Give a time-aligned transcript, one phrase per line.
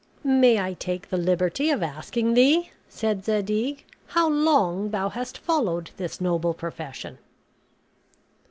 [0.23, 5.91] "May I take the liberty of asking thee," said Zadig, "how long thou hast followed
[5.97, 7.19] this noble profession?"